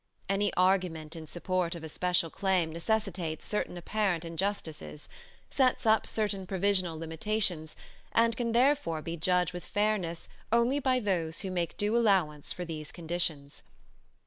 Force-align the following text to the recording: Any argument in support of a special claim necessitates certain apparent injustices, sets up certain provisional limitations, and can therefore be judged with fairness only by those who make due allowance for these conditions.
Any 0.27 0.51
argument 0.55 1.15
in 1.15 1.27
support 1.27 1.75
of 1.75 1.83
a 1.83 1.87
special 1.87 2.31
claim 2.31 2.71
necessitates 2.73 3.45
certain 3.45 3.77
apparent 3.77 4.25
injustices, 4.25 5.07
sets 5.51 5.85
up 5.85 6.07
certain 6.07 6.47
provisional 6.47 6.97
limitations, 6.97 7.75
and 8.11 8.35
can 8.35 8.51
therefore 8.51 9.03
be 9.03 9.15
judged 9.15 9.53
with 9.53 9.63
fairness 9.63 10.27
only 10.51 10.79
by 10.79 10.99
those 10.99 11.41
who 11.41 11.51
make 11.51 11.77
due 11.77 11.95
allowance 11.95 12.51
for 12.51 12.65
these 12.65 12.91
conditions. 12.91 13.61